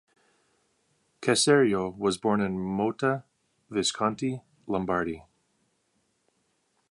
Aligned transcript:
Caserio 1.21 1.95
was 1.95 2.17
born 2.17 2.41
in 2.41 2.57
Motta 2.57 3.23
Visconti, 3.69 4.41
Lombardy. 4.65 5.25